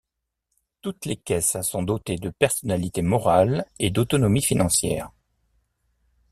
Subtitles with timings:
[0.81, 5.11] Toutes les caisses sont dotées de personnalité morale et d'autonomie financière.